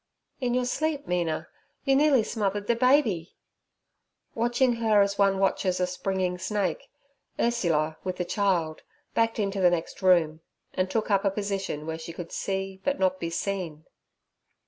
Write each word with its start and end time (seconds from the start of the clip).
'In 0.39 0.55
your 0.55 0.65
sleep, 0.65 1.05
Mina, 1.05 1.47
you 1.83 1.95
nearly 1.95 2.23
smothered 2.23 2.65
the 2.65 2.75
baby.' 2.75 3.35
Watching 4.33 4.77
her 4.77 4.99
as 5.03 5.19
one 5.19 5.37
watches 5.37 5.79
a 5.79 5.85
springing 5.85 6.39
snake, 6.39 6.89
Ursula, 7.39 7.99
with 8.03 8.15
the 8.17 8.25
child, 8.25 8.81
backed 9.13 9.37
into 9.37 9.61
the 9.61 9.69
next 9.69 10.01
room, 10.01 10.41
and 10.73 10.89
took 10.89 11.11
up 11.11 11.23
a 11.23 11.29
position 11.29 11.85
where 11.85 11.99
she 11.99 12.13
could 12.13 12.31
see 12.31 12.81
but 12.83 12.97
not 12.99 13.19
be 13.19 13.29
seen. 13.29 13.85